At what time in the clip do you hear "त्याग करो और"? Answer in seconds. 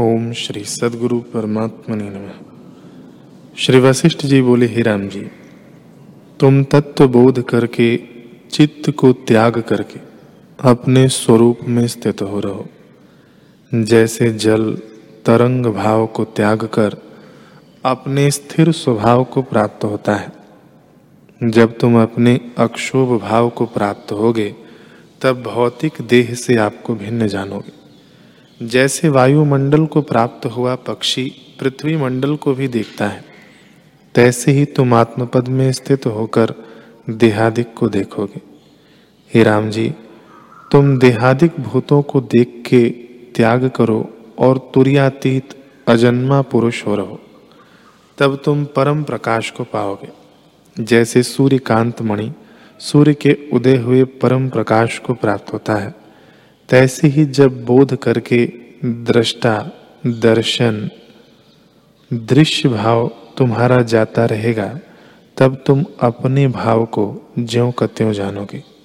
43.34-44.70